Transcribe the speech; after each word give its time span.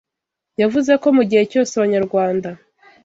Yavuze 0.61 0.91
ko 1.01 1.07
mu 1.15 1.23
gihe 1.29 1.43
cyose 1.51 1.71
abanyarwanda 1.73 2.49